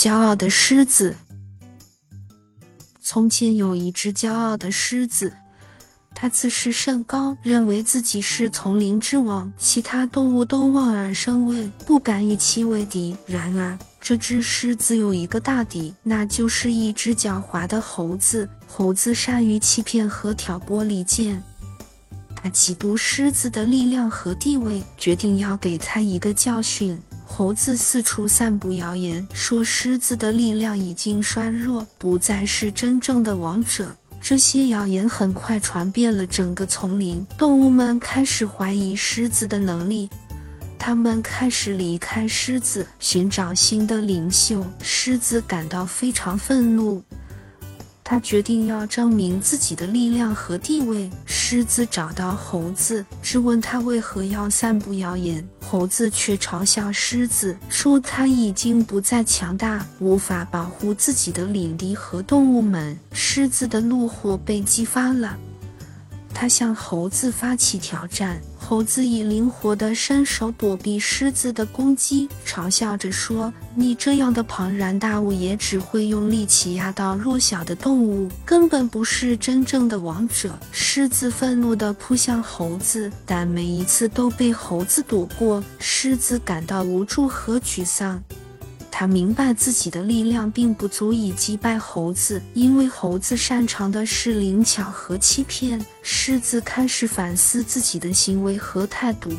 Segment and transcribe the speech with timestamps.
[0.00, 1.14] 骄傲的狮子。
[3.02, 5.30] 从前有一只骄傲的狮子，
[6.14, 13.14] 它自视甚高，认为自己是丛林之王，其他动物都望而生畏，不敢与其为敌。
[13.26, 18.48] 然而，这只狮子有一个大敌，那就是一只狡猾的猴子。
[18.66, 21.42] 猴子善于欺骗和挑拨离间，
[22.34, 26.98] 他嫉妒狮子的力量和地位，决定要给他一个教训。
[27.32, 33.96] 猴子四处散布谣言，说狮子的力量已经衰弱，不再是真正的王者。
[34.20, 40.10] 这些谣言很快传遍了整个丛林，动物们开始怀疑狮子的能力，
[40.76, 44.66] 他们开始离开狮子，寻找新的领袖。
[44.82, 47.00] 狮子感到非常愤怒。
[48.10, 51.08] 他决定要证明自己的力量和地位。
[51.26, 55.48] 狮子找到猴子，质问他为何要散布谣言。
[55.60, 62.98] 猴子却嘲笑狮子，说他已经不再强大，无法保护自己的领地和动物们。
[63.12, 65.38] 狮子的怒火被激发了，
[66.34, 68.40] 他向猴子发起挑战。
[68.70, 85.60] 猴子以灵活的身手躲避狮子的攻击，嘲笑着说：“你这样的庞然大物也只会用力气压到弱小的动物，根本不是真正的王者。”狮子愤怒地扑向猴子，但每一次都被猴子躲过。
[85.80, 88.22] 狮子感到无助和沮丧。
[88.90, 95.84] 他明白自己的力量并不足以击败猴子，因为猴子擅长的是灵巧和欺骗。
[96.02, 99.30] 狮子开始反思自己的行为和态度。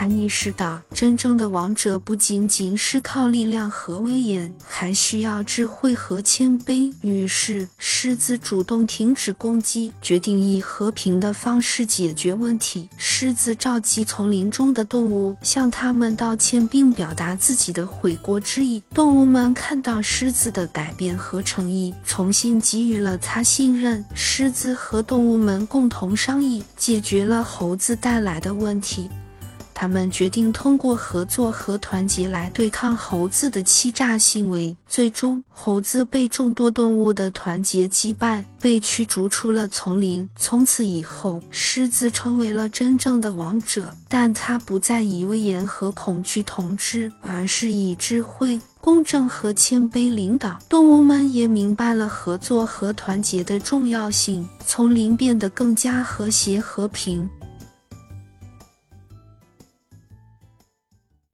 [0.00, 6.90] 他意识到，真正的王者不仅仅是靠力量和威严，还需要智慧和谦卑。
[7.02, 12.88] 于是，狮子主动停止攻击，决定以和平的方式解决问题。
[12.96, 18.82] 狮子召集丛林中的动物，向他们道歉，并表达自己的悔过之意。
[18.94, 24.02] 动物们看到狮子的改变和诚意，重新给予了他信任。
[24.14, 29.10] 狮子和动物们共同商议，解决了猴子带来的问题。
[29.80, 34.76] 他们决定通过合作和团结来对抗猴子的欺诈行为。
[34.86, 40.28] 最终，猴子被众多动物的团结击败，被驱逐出了丛林。
[40.36, 48.60] 从此以后，狮子成为了真正的王者，但他不再以威严和恐惧统治，而是以智慧。
[48.82, 57.26] 公正和谦卑领导，动物们也明白了合作和团结的重要性，丛林变得更加和谐和平。